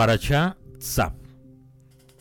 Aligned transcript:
Parashá 0.00 0.56
Tzab. 0.78 1.12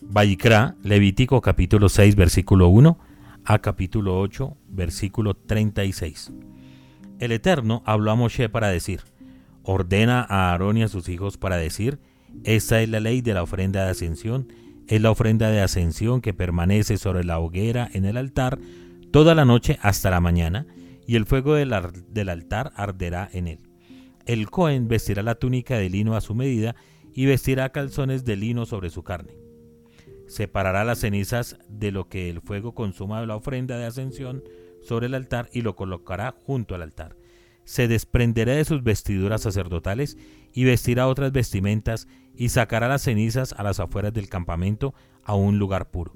Vaikra, 0.01 0.75
Levítico 0.83 1.39
capítulo 1.39 1.87
6, 1.87 2.17
versículo 2.17 2.67
1 2.67 2.99
a 3.45 3.59
capítulo 3.59 4.19
8, 4.19 4.57
versículo 4.67 5.33
36. 5.33 6.33
El 7.19 7.31
Eterno 7.31 7.81
habló 7.85 8.11
a 8.11 8.15
Moshe 8.15 8.49
para 8.49 8.67
decir, 8.67 8.99
ordena 9.63 10.27
a 10.27 10.51
Aarón 10.51 10.75
y 10.75 10.83
a 10.83 10.89
sus 10.89 11.07
hijos 11.07 11.37
para 11.37 11.55
decir, 11.55 12.01
esta 12.43 12.81
es 12.81 12.89
la 12.89 12.99
ley 12.99 13.21
de 13.21 13.33
la 13.33 13.43
ofrenda 13.43 13.85
de 13.85 13.91
ascensión, 13.91 14.51
es 14.89 14.99
la 14.99 15.11
ofrenda 15.11 15.49
de 15.49 15.61
ascensión 15.61 16.19
que 16.19 16.33
permanece 16.33 16.97
sobre 16.97 17.23
la 17.23 17.39
hoguera 17.39 17.89
en 17.93 18.03
el 18.03 18.17
altar 18.17 18.59
toda 19.13 19.35
la 19.35 19.45
noche 19.45 19.79
hasta 19.81 20.09
la 20.09 20.19
mañana, 20.19 20.67
y 21.07 21.15
el 21.15 21.25
fuego 21.25 21.55
del 21.55 21.71
altar 22.29 22.73
arderá 22.75 23.29
en 23.31 23.47
él. 23.47 23.59
El 24.25 24.49
Cohen 24.49 24.89
vestirá 24.89 25.23
la 25.23 25.35
túnica 25.35 25.77
de 25.77 25.89
lino 25.89 26.17
a 26.17 26.19
su 26.19 26.35
medida 26.35 26.75
y 27.13 27.25
vestirá 27.25 27.71
calzones 27.71 28.25
de 28.25 28.35
lino 28.35 28.65
sobre 28.65 28.89
su 28.89 29.03
carne. 29.03 29.37
Separará 30.27 30.83
las 30.83 30.99
cenizas 30.99 31.57
de 31.67 31.91
lo 31.91 32.07
que 32.07 32.29
el 32.29 32.41
fuego 32.41 32.73
consuma 32.73 33.19
de 33.19 33.27
la 33.27 33.35
ofrenda 33.35 33.77
de 33.77 33.85
ascensión 33.85 34.43
sobre 34.81 35.07
el 35.07 35.15
altar 35.15 35.49
y 35.51 35.61
lo 35.61 35.75
colocará 35.75 36.35
junto 36.45 36.75
al 36.75 36.83
altar. 36.83 37.15
Se 37.65 37.87
desprenderá 37.87 38.53
de 38.53 38.65
sus 38.65 38.83
vestiduras 38.83 39.41
sacerdotales 39.41 40.17
y 40.53 40.63
vestirá 40.63 41.07
otras 41.07 41.31
vestimentas 41.31 42.07
y 42.35 42.49
sacará 42.49 42.87
las 42.87 43.03
cenizas 43.03 43.53
a 43.53 43.63
las 43.63 43.79
afueras 43.79 44.13
del 44.13 44.29
campamento 44.29 44.93
a 45.23 45.35
un 45.35 45.59
lugar 45.59 45.91
puro. 45.91 46.13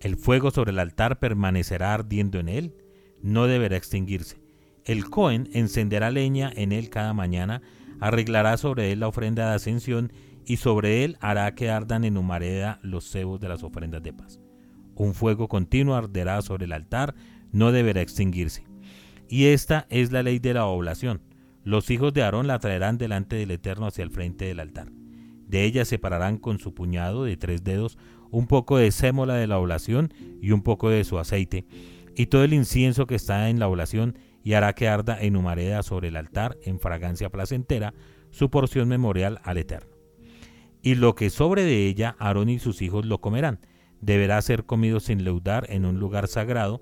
El 0.00 0.16
fuego 0.16 0.50
sobre 0.50 0.70
el 0.70 0.78
altar 0.78 1.18
permanecerá 1.18 1.92
ardiendo 1.92 2.38
en 2.38 2.48
él, 2.48 2.74
no 3.22 3.46
deberá 3.46 3.76
extinguirse. 3.76 4.38
El 4.84 5.10
Cohen 5.10 5.50
encenderá 5.52 6.10
leña 6.10 6.50
en 6.54 6.72
él 6.72 6.88
cada 6.88 7.12
mañana, 7.12 7.60
arreglará 8.00 8.56
sobre 8.56 8.92
él 8.92 9.00
la 9.00 9.08
ofrenda 9.08 9.50
de 9.50 9.56
ascensión 9.56 10.12
y 10.50 10.56
sobre 10.56 11.04
él 11.04 11.16
hará 11.20 11.54
que 11.54 11.70
ardan 11.70 12.04
en 12.04 12.16
humareda 12.16 12.80
los 12.82 13.08
cebos 13.08 13.38
de 13.38 13.48
las 13.48 13.62
ofrendas 13.62 14.02
de 14.02 14.12
paz. 14.12 14.40
Un 14.96 15.14
fuego 15.14 15.46
continuo 15.46 15.94
arderá 15.94 16.42
sobre 16.42 16.64
el 16.64 16.72
altar, 16.72 17.14
no 17.52 17.70
deberá 17.70 18.00
extinguirse. 18.00 18.64
Y 19.28 19.44
esta 19.44 19.86
es 19.90 20.10
la 20.10 20.24
ley 20.24 20.40
de 20.40 20.54
la 20.54 20.66
oblación. 20.66 21.22
Los 21.62 21.88
hijos 21.88 22.12
de 22.12 22.24
Aarón 22.24 22.48
la 22.48 22.58
traerán 22.58 22.98
delante 22.98 23.36
del 23.36 23.52
Eterno 23.52 23.86
hacia 23.86 24.02
el 24.02 24.10
frente 24.10 24.46
del 24.46 24.58
altar. 24.58 24.90
De 25.46 25.62
ella 25.62 25.84
separarán 25.84 26.36
con 26.36 26.58
su 26.58 26.74
puñado 26.74 27.22
de 27.22 27.36
tres 27.36 27.62
dedos 27.62 27.96
un 28.32 28.48
poco 28.48 28.76
de 28.76 28.90
sémola 28.90 29.34
de 29.34 29.46
la 29.46 29.58
oblación 29.58 30.12
y 30.42 30.50
un 30.50 30.62
poco 30.62 30.90
de 30.90 31.04
su 31.04 31.20
aceite, 31.20 31.64
y 32.16 32.26
todo 32.26 32.42
el 32.42 32.54
incienso 32.54 33.06
que 33.06 33.14
está 33.14 33.50
en 33.50 33.60
la 33.60 33.68
oblación, 33.68 34.18
y 34.42 34.54
hará 34.54 34.72
que 34.72 34.88
arda 34.88 35.16
en 35.20 35.36
humareda 35.36 35.84
sobre 35.84 36.08
el 36.08 36.16
altar 36.16 36.56
en 36.64 36.80
fragancia 36.80 37.30
placentera, 37.30 37.94
su 38.30 38.50
porción 38.50 38.88
memorial 38.88 39.38
al 39.44 39.58
Eterno 39.58 39.89
y 40.82 40.94
lo 40.94 41.14
que 41.14 41.30
sobre 41.30 41.64
de 41.64 41.86
ella 41.86 42.16
Aarón 42.18 42.48
y 42.48 42.58
sus 42.58 42.82
hijos 42.82 43.06
lo 43.06 43.20
comerán. 43.20 43.60
Deberá 44.00 44.40
ser 44.40 44.64
comido 44.64 45.00
sin 45.00 45.24
leudar 45.24 45.66
en 45.68 45.84
un 45.84 45.98
lugar 45.98 46.26
sagrado, 46.26 46.80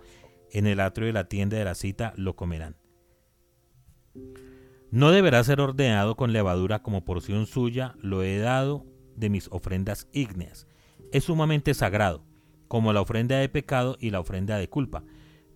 en 0.52 0.66
el 0.66 0.80
atrio 0.80 1.06
de 1.06 1.12
la 1.12 1.28
tienda 1.28 1.56
de 1.56 1.64
la 1.64 1.74
cita 1.74 2.12
lo 2.16 2.36
comerán. 2.36 2.76
No 4.90 5.10
deberá 5.10 5.44
ser 5.44 5.60
ordenado 5.60 6.16
con 6.16 6.32
levadura 6.32 6.82
como 6.82 7.04
porción 7.04 7.46
suya, 7.46 7.94
lo 8.00 8.22
he 8.22 8.38
dado 8.38 8.86
de 9.16 9.28
mis 9.28 9.48
ofrendas 9.48 10.08
ígneas. 10.12 10.66
Es 11.12 11.24
sumamente 11.24 11.74
sagrado, 11.74 12.24
como 12.68 12.92
la 12.92 13.00
ofrenda 13.00 13.36
de 13.36 13.48
pecado 13.48 13.96
y 14.00 14.10
la 14.10 14.20
ofrenda 14.20 14.56
de 14.56 14.68
culpa. 14.68 15.04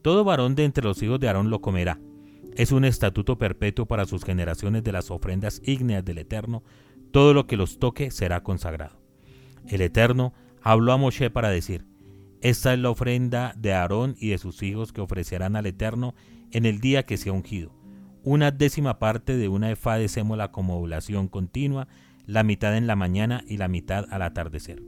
Todo 0.03 0.25
varón 0.25 0.55
de 0.55 0.65
entre 0.65 0.85
los 0.85 1.03
hijos 1.03 1.21
de 1.21 1.29
Aarón 1.29 1.49
lo 1.49 1.61
comerá. 1.61 2.01
Es 2.57 2.73
un 2.73 2.85
estatuto 2.85 3.39
perpetuo 3.39 3.87
para 3.87 4.05
sus 4.05 4.25
generaciones 4.25 4.85
de 4.85 4.93
las 4.93 5.11
ofrendas 5.11 5.63
ígneas 5.65 6.05
del 6.05 6.19
Eterno, 6.19 6.63
todo 7.13 7.35
lo 7.35 7.47
que 7.47 7.57
los 7.57 7.79
toque 7.79 8.11
será 8.11 8.43
consagrado. 8.43 9.01
El 9.69 9.81
Eterno 9.81 10.33
habló 10.63 10.93
a 10.93 10.97
Moshe 10.97 11.31
para 11.31 11.51
decir, 11.51 11.85
esta 12.41 12.73
es 12.73 12.81
la 12.81 12.91
ofrenda 12.91 13.55
de 13.57 13.73
Aarón 13.73 14.17
y 14.19 14.31
de 14.31 14.39
sus 14.39 14.63
hijos 14.63 14.93
que 14.93 15.01
ofrecerán 15.01 15.55
al 15.55 15.67
Eterno 15.67 16.15
en 16.51 16.67
el 16.67 16.81
día 16.81 17.05
que 17.05 17.17
sea 17.17 17.33
ungido, 17.33 17.73
una 18.25 18.51
décima 18.51 18.99
parte 18.99 19.37
de 19.37 19.49
una 19.49 19.71
efa 19.71 19.97
de 19.97 20.09
sémola 20.09 20.51
como 20.51 20.79
oblación 20.79 21.29
continua, 21.29 21.87
la 22.27 22.43
mitad 22.43 22.77
en 22.77 22.87
la 22.87 22.97
mañana 22.97 23.45
y 23.47 23.59
la 23.59 23.69
mitad 23.69 24.07
al 24.11 24.23
atardecer. 24.23 24.83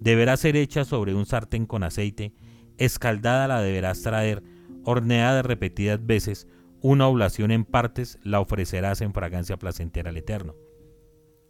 Deberá 0.00 0.36
ser 0.36 0.56
hecha 0.56 0.84
sobre 0.84 1.14
un 1.14 1.26
sartén 1.26 1.66
con 1.66 1.82
aceite, 1.82 2.32
escaldada 2.78 3.48
la 3.48 3.60
deberás 3.60 4.02
traer, 4.02 4.42
horneada 4.84 5.42
repetidas 5.42 6.04
veces, 6.04 6.48
una 6.80 7.08
oblación 7.08 7.50
en 7.50 7.64
partes 7.64 8.18
la 8.22 8.40
ofrecerás 8.40 9.00
en 9.00 9.12
fragancia 9.12 9.58
placentera 9.58 10.10
al 10.10 10.16
Eterno. 10.16 10.54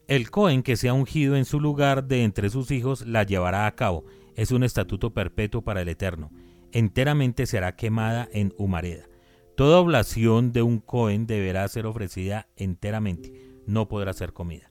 El 0.08 0.30
Cohen 0.30 0.62
que 0.62 0.76
sea 0.76 0.94
ungido 0.94 1.34
en 1.34 1.44
su 1.44 1.58
lugar 1.58 2.04
de 2.04 2.22
entre 2.22 2.48
sus 2.48 2.70
hijos 2.70 3.04
la 3.04 3.24
llevará 3.24 3.66
a 3.66 3.74
cabo. 3.74 4.04
Es 4.36 4.52
un 4.52 4.62
estatuto 4.62 5.12
perpetuo 5.12 5.62
para 5.62 5.82
el 5.82 5.88
Eterno. 5.88 6.30
Enteramente 6.70 7.44
será 7.44 7.74
quemada 7.74 8.28
en 8.30 8.54
humareda. 8.56 9.08
Toda 9.56 9.80
oblación 9.80 10.52
de 10.52 10.62
un 10.62 10.78
Cohen 10.78 11.26
deberá 11.26 11.66
ser 11.66 11.86
ofrecida 11.86 12.46
enteramente, 12.54 13.32
no 13.66 13.88
podrá 13.88 14.12
ser 14.12 14.32
comida. 14.32 14.70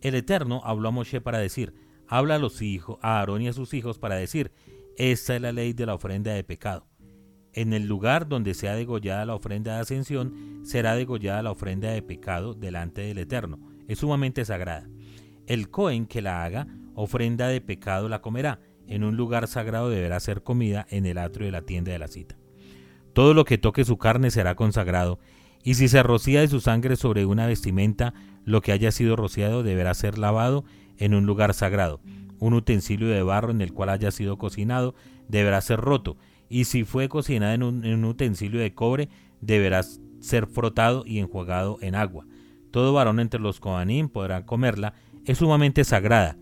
El 0.00 0.14
Eterno 0.14 0.62
habló 0.64 0.88
a 0.88 0.92
Moshe 0.92 1.20
para 1.20 1.38
decir, 1.38 1.74
habla 2.08 2.36
a 2.36 2.38
los 2.38 2.62
hijos, 2.62 2.98
a 3.02 3.18
Aarón 3.18 3.42
y 3.42 3.48
a 3.48 3.52
sus 3.52 3.74
hijos 3.74 3.98
para 3.98 4.14
decir, 4.14 4.52
esta 4.96 5.36
es 5.36 5.42
la 5.42 5.52
ley 5.52 5.74
de 5.74 5.84
la 5.84 5.94
ofrenda 5.94 6.32
de 6.32 6.44
pecado. 6.44 6.86
En 7.52 7.74
el 7.74 7.86
lugar 7.86 8.26
donde 8.26 8.54
sea 8.54 8.74
degollada 8.74 9.26
la 9.26 9.34
ofrenda 9.34 9.74
de 9.74 9.80
ascensión, 9.80 10.62
será 10.64 10.94
degollada 10.94 11.42
la 11.42 11.50
ofrenda 11.50 11.90
de 11.90 12.00
pecado 12.00 12.54
delante 12.54 13.02
del 13.02 13.18
Eterno 13.18 13.71
es 13.88 13.98
sumamente 13.98 14.44
sagrada. 14.44 14.88
El 15.46 15.70
Cohen 15.70 16.06
que 16.06 16.22
la 16.22 16.44
haga, 16.44 16.66
ofrenda 16.94 17.48
de 17.48 17.60
pecado 17.60 18.08
la 18.08 18.20
comerá. 18.20 18.60
En 18.86 19.04
un 19.04 19.16
lugar 19.16 19.48
sagrado 19.48 19.90
deberá 19.90 20.20
ser 20.20 20.42
comida 20.42 20.86
en 20.90 21.06
el 21.06 21.18
atrio 21.18 21.46
de 21.46 21.52
la 21.52 21.62
tienda 21.62 21.92
de 21.92 21.98
la 21.98 22.08
cita. 22.08 22.36
Todo 23.12 23.34
lo 23.34 23.44
que 23.44 23.58
toque 23.58 23.84
su 23.84 23.98
carne 23.98 24.30
será 24.30 24.54
consagrado, 24.54 25.18
y 25.64 25.74
si 25.74 25.88
se 25.88 26.02
rocía 26.02 26.40
de 26.40 26.48
su 26.48 26.60
sangre 26.60 26.96
sobre 26.96 27.24
una 27.24 27.46
vestimenta, 27.46 28.14
lo 28.44 28.60
que 28.60 28.72
haya 28.72 28.90
sido 28.90 29.16
rociado 29.16 29.62
deberá 29.62 29.94
ser 29.94 30.18
lavado 30.18 30.64
en 30.98 31.14
un 31.14 31.26
lugar 31.26 31.54
sagrado. 31.54 32.00
Un 32.38 32.54
utensilio 32.54 33.08
de 33.08 33.22
barro 33.22 33.50
en 33.50 33.60
el 33.60 33.72
cual 33.72 33.90
haya 33.90 34.10
sido 34.10 34.38
cocinado 34.38 34.94
deberá 35.28 35.60
ser 35.60 35.80
roto, 35.80 36.16
y 36.48 36.64
si 36.64 36.84
fue 36.84 37.08
cocinado 37.08 37.52
en 37.52 37.62
un, 37.62 37.84
en 37.84 37.94
un 37.94 38.04
utensilio 38.06 38.60
de 38.60 38.74
cobre, 38.74 39.08
deberá 39.40 39.82
ser 40.20 40.46
frotado 40.46 41.04
y 41.06 41.18
enjuagado 41.18 41.78
en 41.80 41.94
agua 41.94 42.26
todo 42.72 42.92
varón 42.92 43.20
entre 43.20 43.38
los 43.38 43.60
Kohanim 43.60 44.08
podrá 44.08 44.44
comerla, 44.44 44.94
es 45.24 45.38
sumamente 45.38 45.84
sagrada, 45.84 46.36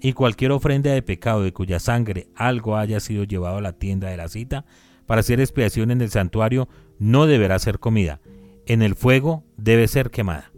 y 0.00 0.12
cualquier 0.12 0.50
ofrenda 0.50 0.90
de 0.90 1.02
pecado 1.02 1.42
de 1.42 1.52
cuya 1.52 1.78
sangre 1.78 2.26
algo 2.34 2.76
haya 2.76 2.98
sido 2.98 3.22
llevado 3.22 3.58
a 3.58 3.62
la 3.62 3.74
tienda 3.74 4.08
de 4.08 4.16
la 4.16 4.28
cita, 4.28 4.64
para 5.06 5.20
hacer 5.20 5.40
expiación 5.40 5.90
en 5.90 6.00
el 6.00 6.10
santuario, 6.10 6.68
no 6.98 7.26
deberá 7.26 7.58
ser 7.58 7.78
comida. 7.78 8.20
En 8.66 8.82
el 8.82 8.94
fuego 8.96 9.44
debe 9.56 9.86
ser 9.86 10.10
quemada. 10.10 10.50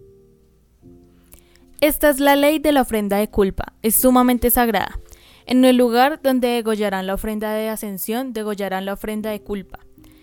Esta 1.81 2.09
es 2.09 2.21
la 2.21 2.37
ley 2.37 2.59
de 2.59 2.73
la 2.73 2.83
ofrenda 2.83 3.19
de 3.19 3.29
culpa, 3.29 3.75
es 3.83 4.01
sumamente 4.01 4.51
sagrada. 4.51 4.99
En 5.45 5.65
el 5.65 5.77
lugar 5.77 6.21
donde 6.23 6.49
degollarán 6.49 7.07
la 7.07 7.15
ofrenda 7.15 7.53
de 7.53 7.69
ascensión, 7.69 8.33
degollarán 8.33 8.87
la 8.87 8.95
ofrenda 8.95 9.31
de 9.31 9.43
culpa, 9.43 9.81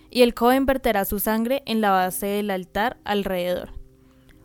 y 0.09 0.23
el 0.23 0.33
Cohen 0.33 0.65
verterá 0.65 1.05
su 1.05 1.19
sangre 1.19 1.61
en 1.65 1.81
la 1.81 1.91
base 1.91 2.25
del 2.25 2.49
altar 2.49 2.97
alrededor. 3.03 3.82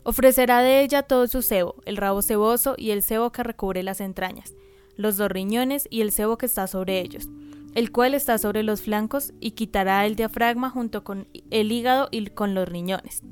Ofrecerá 0.05 0.61
de 0.63 0.83
ella 0.83 1.03
todo 1.03 1.27
su 1.27 1.43
cebo, 1.43 1.77
el 1.85 1.97
rabo 1.97 2.23
ceboso 2.23 2.75
y 2.77 2.91
el 2.91 3.03
cebo 3.03 3.31
que 3.31 3.43
recubre 3.43 3.83
las 3.83 4.01
entrañas, 4.01 4.55
los 4.97 5.17
dos 5.17 5.31
riñones 5.31 5.87
y 5.91 6.01
el 6.01 6.13
cebo 6.13 6.39
que 6.39 6.47
está 6.47 6.67
sobre 6.67 7.01
ellos, 7.01 7.29
el 7.75 7.93
cual 7.93 8.15
está 8.15 8.39
sobre 8.39 8.63
los 8.63 8.83
flancos, 8.83 9.33
y 9.41 9.53
quitará 9.53 10.07
el 10.07 10.17
diafragma 10.17 10.71
junto 10.71 11.05
con 11.05 11.29
el 11.51 11.71
hígado 11.73 12.09
y 12.11 12.27
con 12.27 12.55
los 12.55 12.69
riñones. 12.69 13.23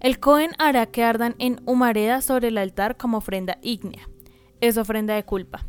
El 0.00 0.18
Cohen 0.18 0.52
hará 0.58 0.86
que 0.86 1.04
ardan 1.04 1.34
en 1.38 1.60
humareda 1.66 2.22
sobre 2.22 2.48
el 2.48 2.58
altar 2.58 2.96
como 2.96 3.18
ofrenda 3.18 3.58
ígnea. 3.60 4.08
Es 4.62 4.78
ofrenda 4.78 5.14
de 5.14 5.24
culpa. 5.24 5.66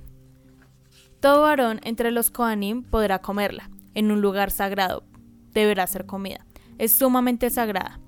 Todo 1.19 1.41
varón 1.41 1.81
entre 1.83 2.11
los 2.11 2.31
Kohanim 2.31 2.83
podrá 2.83 3.19
comerla, 3.19 3.69
en 3.93 4.09
un 4.09 4.21
lugar 4.21 4.49
sagrado. 4.49 5.03
Deberá 5.51 5.85
ser 5.85 6.05
comida. 6.05 6.45
Es 6.77 6.97
sumamente 6.97 7.49
sagrada. 7.49 7.99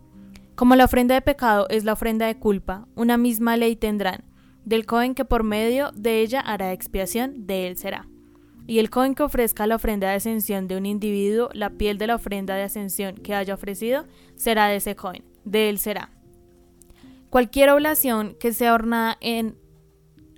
Como 0.56 0.76
la 0.76 0.86
ofrenda 0.86 1.16
de 1.16 1.22
pecado 1.22 1.66
es 1.70 1.84
la 1.84 1.94
ofrenda 1.94 2.28
de 2.28 2.38
culpa, 2.38 2.88
una 2.96 3.18
misma 3.18 3.58
ley 3.58 3.76
tendrán. 3.76 4.24
Del 4.66 4.86
Cohen 4.86 5.16
que 5.16 5.26
por 5.26 5.44
medio 5.44 5.92
de 5.94 6.22
ella 6.22 6.40
hará 6.40 6.72
expiación, 6.72 7.48
de 7.48 7.68
él 7.68 7.76
será. 7.76 8.08
Y 8.68 8.78
el 8.78 8.92
Cohen 8.92 9.16
que 9.16 9.24
ofrezca 9.24 9.66
la 9.66 9.76
ofrenda 9.76 10.10
de 10.10 10.16
ascensión 10.16 10.68
de 10.68 10.78
un 10.78 10.86
individuo, 10.86 11.50
la 11.54 11.72
piel 11.72 11.98
de 11.98 12.08
la 12.08 12.16
ofrenda 12.16 12.56
de 12.56 12.64
ascensión 12.64 13.16
que 13.16 13.34
haya 13.34 13.56
ofrecido, 13.56 14.06
será 14.36 14.68
de 14.68 14.76
ese 14.76 14.96
Cohen, 14.96 15.26
de 15.44 15.70
él 15.70 15.80
será. 15.80 16.12
Cualquier 17.32 17.72
oblación 17.72 18.38
que 18.40 18.54
sea 18.54 18.76
hornada 18.76 19.18
en 19.22 19.58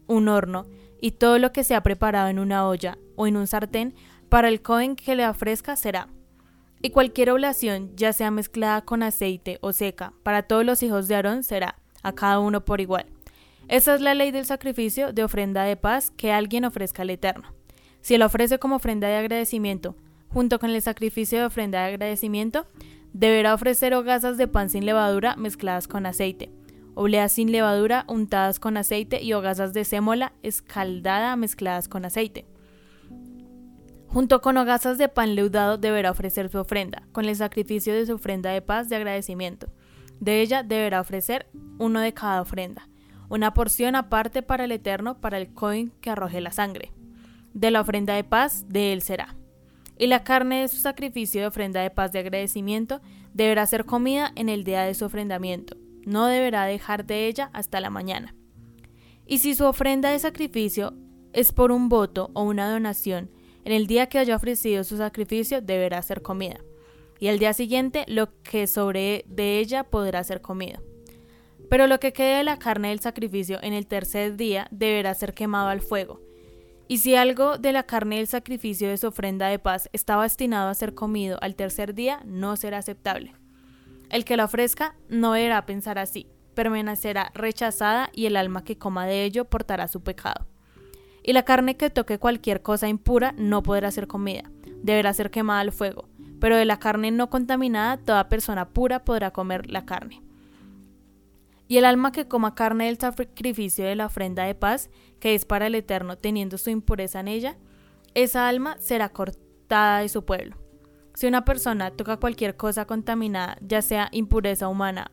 un 0.08 0.30
horno 0.30 0.66
y 1.02 1.12
todo 1.12 1.40
lo 1.40 1.52
que 1.52 1.66
sea 1.66 1.84
preparado 1.84 2.30
en 2.30 2.40
una 2.40 2.68
olla 2.68 2.98
o 3.18 3.28
en 3.28 3.36
un 3.36 3.48
sartén, 3.48 3.94
para 4.30 4.48
el 4.48 4.62
Cohen 4.62 4.96
que 4.96 5.16
le 5.16 5.28
ofrezca 5.28 5.76
será 5.76 6.08
y 6.82 6.92
cualquier 6.92 7.32
oblación, 7.32 7.92
ya 7.96 8.14
sea 8.14 8.32
mezclada 8.32 8.82
con 8.82 9.04
aceite 9.04 9.58
o 9.62 9.74
seca, 9.74 10.14
para 10.24 10.44
todos 10.44 10.66
los 10.66 10.84
hijos 10.84 11.08
de 11.08 11.16
Aarón 11.16 11.44
será, 11.44 11.76
a 12.04 12.14
cada 12.14 12.40
uno 12.40 12.66
por 12.66 12.82
igual. 12.82 13.06
Esa 13.68 13.96
es 13.96 14.02
la 14.02 14.14
ley 14.14 14.32
del 14.32 14.46
sacrificio 14.46 15.12
de 15.12 15.24
ofrenda 15.24 15.64
de 15.64 15.76
paz 15.76 16.12
que 16.12 16.32
alguien 16.32 16.66
ofrezca 16.66 17.02
al 17.02 17.10
Eterno. 17.10 17.54
Si 18.02 18.18
lo 18.18 18.28
ofrece 18.28 18.60
como 18.60 18.76
ofrenda 18.76 19.08
de 19.08 19.16
agradecimiento, 19.16 19.96
junto 20.30 20.60
con 20.60 20.70
el 20.70 20.82
sacrificio 20.82 21.40
de 21.40 21.46
ofrenda 21.46 21.80
de 21.80 21.94
agradecimiento, 21.94 22.68
deberá 23.14 23.54
ofrecer 23.54 23.94
hogazas 23.96 24.38
de 24.38 24.48
pan 24.48 24.70
sin 24.70 24.86
levadura 24.86 25.36
mezcladas 25.38 25.88
con 25.88 26.06
aceite, 26.06 26.52
obleas 26.94 27.32
sin 27.32 27.52
levadura 27.52 28.06
untadas 28.08 28.60
con 28.60 28.78
aceite 28.78 29.24
y 29.24 29.34
hogazas 29.34 29.74
de 29.74 29.86
sémola 29.86 30.34
escaldada 30.44 31.36
mezcladas 31.36 31.88
con 31.88 32.06
aceite. 32.06 32.46
Junto 34.16 34.40
con 34.40 34.56
hogazas 34.56 34.98
de 34.98 35.10
pan 35.10 35.36
leudado 35.36 35.78
deberá 35.78 36.10
ofrecer 36.10 36.48
su 36.48 36.58
ofrenda, 36.58 37.06
con 37.12 37.26
el 37.26 37.36
sacrificio 37.36 37.94
de 37.94 38.06
su 38.06 38.14
ofrenda 38.14 38.50
de 38.50 38.62
paz 38.62 38.88
de 38.88 38.96
agradecimiento. 38.96 39.68
De 40.22 40.40
ella 40.40 40.64
deberá 40.64 41.02
ofrecer 41.02 41.50
uno 41.80 42.00
de 42.00 42.14
cada 42.14 42.42
ofrenda, 42.42 42.88
una 43.28 43.54
porción 43.54 43.94
aparte 43.94 44.42
para 44.42 44.64
el 44.64 44.72
Eterno, 44.72 45.20
para 45.20 45.38
el 45.38 45.54
coin 45.54 45.92
que 46.00 46.12
arroje 46.12 46.40
la 46.40 46.54
sangre. 46.54 46.94
De 47.54 47.72
la 47.72 47.82
ofrenda 47.82 48.14
de 48.14 48.24
paz, 48.24 48.64
de 48.70 48.94
él 48.94 49.02
será. 49.02 49.36
Y 49.98 50.08
la 50.08 50.24
carne 50.24 50.62
de 50.62 50.70
su 50.70 50.78
sacrificio 50.78 51.42
de 51.42 51.48
ofrenda 51.48 51.82
de 51.82 51.92
paz 51.92 52.14
de 52.14 52.20
agradecimiento 52.20 53.02
deberá 53.34 53.66
ser 53.66 53.84
comida 53.84 54.32
en 54.38 54.48
el 54.48 54.64
día 54.64 54.84
de 54.84 54.94
su 54.94 55.04
ofrendamiento, 55.04 55.76
no 56.06 56.28
deberá 56.28 56.64
dejar 56.64 57.06
de 57.06 57.28
ella 57.28 57.50
hasta 57.52 57.82
la 57.82 57.90
mañana. 57.90 58.34
Y 59.26 59.40
si 59.40 59.56
su 59.56 59.66
ofrenda 59.66 60.10
de 60.12 60.20
sacrificio 60.20 60.94
es 61.34 61.52
por 61.52 61.74
un 61.74 61.90
voto 61.90 62.32
o 62.34 62.44
una 62.44 62.72
donación, 62.72 63.30
en 63.66 63.74
el 63.74 63.88
día 63.88 64.08
que 64.08 64.20
haya 64.20 64.36
ofrecido 64.36 64.84
su 64.84 64.96
sacrificio 64.96 65.60
deberá 65.60 66.02
ser 66.04 66.22
comida, 66.22 66.60
y 67.20 67.28
al 67.28 67.40
día 67.40 67.52
siguiente 67.52 68.06
lo 68.08 68.30
que 68.44 68.68
sobre 68.68 69.26
de 69.28 69.60
ella 69.60 69.84
podrá 69.84 70.24
ser 70.24 70.40
comido. 70.40 70.82
Pero 71.70 71.88
lo 71.88 72.00
que 72.00 72.14
quede 72.14 72.38
de 72.38 72.44
la 72.44 72.60
carne 72.60 72.90
del 72.90 73.00
sacrificio 73.00 73.58
en 73.64 73.74
el 73.74 73.88
tercer 73.88 74.38
día 74.38 74.68
deberá 74.70 75.16
ser 75.16 75.34
quemado 75.34 75.70
al 75.70 75.82
fuego. 75.82 76.22
Y 76.88 77.00
si 77.00 77.16
algo 77.16 77.58
de 77.58 77.72
la 77.72 77.84
carne 77.84 78.18
del 78.18 78.28
sacrificio 78.28 78.88
de 78.88 78.98
su 78.98 79.08
ofrenda 79.08 79.48
de 79.48 79.58
paz 79.58 79.90
está 79.92 80.22
destinado 80.22 80.70
a 80.70 80.76
ser 80.76 80.94
comido 80.94 81.40
al 81.42 81.56
tercer 81.56 81.96
día, 81.96 82.22
no 82.26 82.56
será 82.58 82.78
aceptable. 82.78 83.34
El 84.12 84.24
que 84.26 84.38
la 84.38 84.46
ofrezca 84.46 84.96
no 85.10 85.34
deberá 85.34 85.66
pensar 85.66 85.98
así, 85.98 86.28
permanecerá 86.54 87.32
rechazada 87.34 88.12
y 88.14 88.28
el 88.28 88.38
alma 88.38 88.64
que 88.64 88.78
coma 88.78 89.08
de 89.08 89.24
ello 89.24 89.46
portará 89.46 89.88
su 89.88 90.04
pecado. 90.04 90.46
Y 91.28 91.34
la 91.34 91.42
carne 91.42 91.76
que 91.76 91.90
toque 91.90 92.20
cualquier 92.20 92.62
cosa 92.62 92.88
impura 92.88 93.34
no 93.36 93.64
podrá 93.64 93.90
ser 93.90 94.06
comida, 94.06 94.44
deberá 94.84 95.12
ser 95.12 95.32
quemada 95.32 95.62
al 95.62 95.72
fuego, 95.72 96.08
pero 96.40 96.56
de 96.56 96.66
la 96.66 96.78
carne 96.78 97.10
no 97.10 97.32
contaminada 97.32 97.98
toda 97.98 98.30
persona 98.30 98.70
pura 98.70 99.04
podrá 99.04 99.32
comer 99.32 99.72
la 99.72 99.88
carne. 99.88 100.22
Y 101.68 101.78
el 101.78 101.86
alma 101.86 102.12
que 102.12 102.28
coma 102.28 102.54
carne 102.54 102.86
del 102.86 103.00
sacrificio 103.00 103.86
de 103.86 103.96
la 103.96 104.06
ofrenda 104.06 104.44
de 104.44 104.54
paz, 104.54 104.92
que 105.20 105.34
es 105.34 105.46
para 105.46 105.66
el 105.66 105.74
Eterno, 105.74 106.16
teniendo 106.16 106.60
su 106.60 106.70
impureza 106.70 107.22
en 107.22 107.28
ella, 107.28 107.58
esa 108.14 108.48
alma 108.48 108.76
será 108.78 109.10
cortada 109.10 110.02
de 110.02 110.10
su 110.10 110.26
pueblo. 110.26 110.58
Si 111.16 111.26
una 111.26 111.44
persona 111.44 111.90
toca 111.90 112.18
cualquier 112.18 112.56
cosa 112.56 112.86
contaminada, 112.86 113.58
ya 113.62 113.82
sea 113.82 114.10
impureza 114.12 114.68
humana 114.68 115.10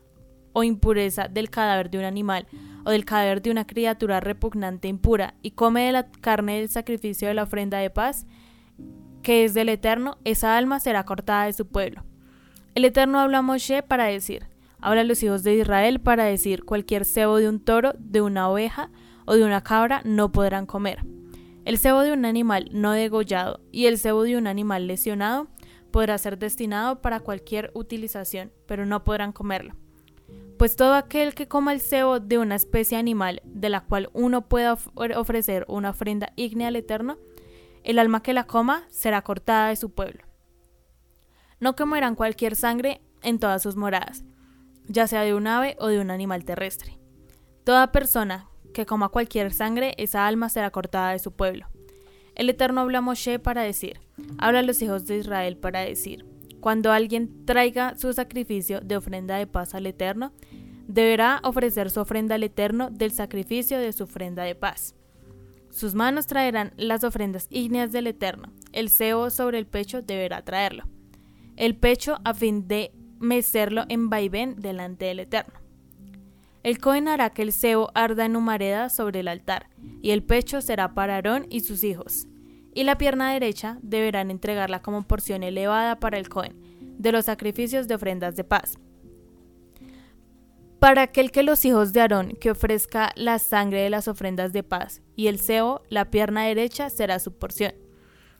o 0.53 0.63
impureza 0.63 1.27
del 1.27 1.49
cadáver 1.49 1.89
de 1.89 1.97
un 1.97 2.05
animal 2.05 2.47
o 2.85 2.91
del 2.91 3.05
cadáver 3.05 3.41
de 3.41 3.51
una 3.51 3.65
criatura 3.65 4.19
repugnante 4.19 4.87
e 4.87 4.91
impura, 4.91 5.35
y 5.41 5.51
come 5.51 5.85
de 5.85 5.91
la 5.91 6.11
carne 6.11 6.59
del 6.59 6.69
sacrificio 6.69 7.27
de 7.27 7.33
la 7.33 7.43
ofrenda 7.43 7.79
de 7.79 7.89
paz, 7.89 8.25
que 9.21 9.45
es 9.45 9.53
del 9.53 9.69
Eterno, 9.69 10.17
esa 10.25 10.57
alma 10.57 10.79
será 10.79 11.05
cortada 11.05 11.45
de 11.45 11.53
su 11.53 11.67
pueblo. 11.67 12.03
El 12.75 12.85
Eterno 12.85 13.19
habla 13.19 13.39
a 13.39 13.41
Moshe 13.41 13.83
para 13.83 14.05
decir, 14.05 14.47
habla 14.79 15.01
a 15.01 15.05
los 15.05 15.23
hijos 15.23 15.43
de 15.43 15.55
Israel 15.55 16.01
para 16.01 16.25
decir, 16.25 16.65
cualquier 16.65 17.05
cebo 17.05 17.37
de 17.37 17.47
un 17.47 17.59
toro, 17.59 17.93
de 17.97 18.21
una 18.21 18.49
oveja 18.49 18.89
o 19.25 19.35
de 19.35 19.45
una 19.45 19.61
cabra 19.61 20.01
no 20.03 20.31
podrán 20.31 20.65
comer. 20.65 21.05
El 21.65 21.77
cebo 21.77 22.01
de 22.01 22.11
un 22.11 22.25
animal 22.25 22.69
no 22.73 22.91
degollado 22.91 23.61
y 23.71 23.85
el 23.85 23.97
cebo 23.97 24.23
de 24.23 24.35
un 24.35 24.47
animal 24.47 24.87
lesionado 24.87 25.47
podrá 25.91 26.17
ser 26.17 26.37
destinado 26.37 27.01
para 27.01 27.21
cualquier 27.21 27.71
utilización, 27.73 28.51
pero 28.67 28.85
no 28.85 29.05
podrán 29.05 29.31
comerlo. 29.31 29.75
Pues 30.63 30.77
todo 30.77 30.93
aquel 30.93 31.35
que 31.35 31.49
coma 31.49 31.73
el 31.73 31.81
cebo 31.81 32.21
de 32.21 32.37
una 32.37 32.55
especie 32.55 32.97
animal 32.97 33.41
de 33.43 33.67
la 33.67 33.81
cual 33.81 34.09
uno 34.13 34.47
pueda 34.47 34.77
ofrecer 35.17 35.65
una 35.67 35.89
ofrenda 35.89 36.31
ígnea 36.37 36.69
al 36.69 36.77
Eterno, 36.77 37.17
el 37.83 37.99
alma 37.99 38.23
que 38.23 38.31
la 38.31 38.47
coma 38.47 38.85
será 38.89 39.23
cortada 39.23 39.67
de 39.67 39.75
su 39.75 39.89
pueblo. 39.91 40.23
No 41.59 41.75
comerán 41.75 42.15
cualquier 42.15 42.55
sangre 42.55 43.01
en 43.23 43.39
todas 43.39 43.61
sus 43.61 43.75
moradas, 43.75 44.23
ya 44.87 45.05
sea 45.05 45.23
de 45.23 45.33
un 45.33 45.47
ave 45.47 45.75
o 45.79 45.87
de 45.87 45.99
un 45.99 46.09
animal 46.11 46.45
terrestre. 46.45 46.97
Toda 47.65 47.91
persona 47.91 48.47
que 48.73 48.85
coma 48.85 49.09
cualquier 49.09 49.51
sangre, 49.51 49.95
esa 49.97 50.25
alma 50.27 50.47
será 50.47 50.69
cortada 50.69 51.11
de 51.11 51.19
su 51.19 51.33
pueblo. 51.33 51.67
El 52.35 52.49
Eterno 52.49 52.79
habla 52.79 52.99
a 52.99 53.01
Moshe 53.01 53.37
para 53.37 53.63
decir, 53.63 53.99
habla 54.37 54.59
a 54.59 54.63
los 54.63 54.81
hijos 54.81 55.07
de 55.07 55.17
Israel 55.17 55.57
para 55.57 55.81
decir, 55.81 56.25
cuando 56.63 56.93
alguien 56.93 57.43
traiga 57.45 57.93
su 57.97 58.13
sacrificio 58.13 58.79
de 58.79 58.95
ofrenda 58.95 59.35
de 59.35 59.47
paz 59.47 59.75
al 59.75 59.85
Eterno, 59.85 60.31
deberá 60.87 61.41
ofrecer 61.43 61.91
su 61.91 61.99
ofrenda 61.99 62.35
al 62.35 62.43
Eterno 62.43 62.89
del 62.89 63.11
sacrificio 63.11 63.77
de 63.79 63.91
su 63.91 64.05
ofrenda 64.05 64.45
de 64.45 64.55
paz. 64.55 64.95
Sus 65.71 65.93
manos 65.93 66.25
traerán 66.25 66.71
las 66.77 67.03
ofrendas 67.03 67.47
ígneas 67.49 67.91
del 67.91 68.07
Eterno, 68.07 68.53
el 68.71 68.89
cebo 68.89 69.29
sobre 69.29 69.59
el 69.59 69.67
pecho 69.67 70.01
deberá 70.01 70.41
traerlo, 70.45 70.85
el 71.57 71.75
pecho 71.75 72.19
a 72.23 72.33
fin 72.33 72.65
de 72.65 72.93
mecerlo 73.19 73.83
en 73.89 74.09
vaivén 74.09 74.55
delante 74.55 75.03
del 75.03 75.19
Eterno. 75.19 75.59
El 76.63 76.77
Cohen 76.77 77.09
hará 77.09 77.31
que 77.31 77.41
el 77.41 77.51
cebo 77.51 77.91
arda 77.93 78.23
en 78.23 78.37
humareda 78.37 78.87
sobre 78.87 79.19
el 79.19 79.27
altar, 79.27 79.67
y 80.01 80.11
el 80.11 80.23
pecho 80.23 80.61
será 80.61 80.93
para 80.93 81.15
Aarón 81.15 81.45
y 81.49 81.59
sus 81.59 81.83
hijos. 81.83 82.25
Y 82.73 82.83
la 82.83 82.97
pierna 82.97 83.31
derecha 83.31 83.77
deberán 83.81 84.31
entregarla 84.31 84.81
como 84.81 85.03
porción 85.03 85.43
elevada 85.43 85.99
para 85.99 86.17
el 86.17 86.29
Cohen, 86.29 86.55
de 86.97 87.11
los 87.11 87.25
sacrificios 87.25 87.87
de 87.87 87.95
ofrendas 87.95 88.35
de 88.35 88.43
paz. 88.43 88.77
Para 90.79 91.03
aquel 91.03 91.31
que 91.31 91.43
los 91.43 91.63
hijos 91.65 91.93
de 91.93 92.01
Aarón 92.01 92.35
que 92.39 92.51
ofrezca 92.51 93.11
la 93.15 93.39
sangre 93.39 93.81
de 93.81 93.89
las 93.89 94.07
ofrendas 94.07 94.51
de 94.53 94.63
paz, 94.63 95.01
y 95.15 95.27
el 95.27 95.39
cebo, 95.39 95.81
la 95.89 96.11
pierna 96.11 96.43
derecha 96.43 96.89
será 96.89 97.19
su 97.19 97.37
porción. 97.37 97.73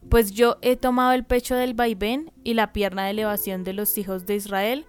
Pues 0.09 0.31
yo 0.31 0.57
he 0.61 0.75
tomado 0.75 1.13
el 1.13 1.23
pecho 1.23 1.55
del 1.55 1.73
vaivén 1.73 2.31
y 2.43 2.55
la 2.55 2.73
pierna 2.73 3.05
de 3.05 3.11
elevación 3.11 3.63
de 3.63 3.73
los 3.73 3.97
hijos 3.97 4.25
de 4.25 4.35
Israel 4.35 4.85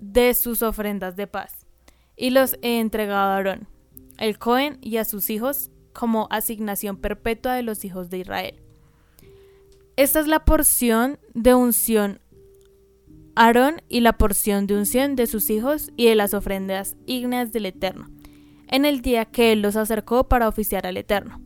de 0.00 0.34
sus 0.34 0.62
ofrendas 0.62 1.14
de 1.14 1.28
paz 1.28 1.62
y 2.16 2.30
los 2.30 2.56
he 2.62 2.78
entregado 2.78 3.30
a 3.30 3.36
Aarón, 3.36 3.66
el 4.16 4.38
Cohen 4.38 4.78
y 4.80 4.98
a 4.98 5.04
sus 5.04 5.28
hijos 5.28 5.71
como 5.92 6.28
asignación 6.30 6.96
perpetua 6.96 7.54
de 7.54 7.62
los 7.62 7.84
hijos 7.84 8.10
de 8.10 8.18
Israel. 8.18 8.62
Esta 9.96 10.20
es 10.20 10.26
la 10.26 10.44
porción 10.44 11.18
de 11.34 11.54
unción 11.54 12.20
Aarón 13.34 13.80
y 13.88 14.00
la 14.00 14.18
porción 14.18 14.66
de 14.66 14.76
unción 14.76 15.16
de 15.16 15.26
sus 15.26 15.48
hijos 15.48 15.90
y 15.96 16.06
de 16.06 16.14
las 16.14 16.34
ofrendas 16.34 16.96
ígneas 17.06 17.52
del 17.52 17.66
Eterno, 17.66 18.10
en 18.68 18.84
el 18.84 19.00
día 19.00 19.24
que 19.24 19.52
él 19.52 19.62
los 19.62 19.76
acercó 19.76 20.28
para 20.28 20.48
oficiar 20.48 20.86
al 20.86 20.96
Eterno, 20.96 21.40